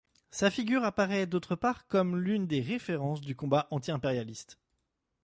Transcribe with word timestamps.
Sa 0.31 0.49
figure 0.49 0.83
apparaît 0.83 1.27
d'autre 1.27 1.55
part 1.55 1.85
comme 1.85 2.17
l’une 2.17 2.47
des 2.47 2.59
références 2.59 3.21
du 3.21 3.35
combat 3.35 3.67
anti-impérialiste. 3.69 4.57